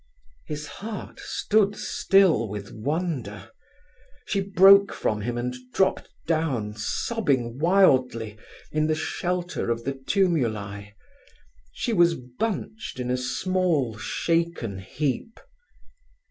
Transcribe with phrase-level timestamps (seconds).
[0.47, 3.51] His heart stood still with wonder.
[4.25, 8.39] She broke from him and dropped down, sobbing wildly,
[8.71, 10.95] in the shelter of the tumuli.
[11.71, 15.39] She was bunched in a small, shaken heap.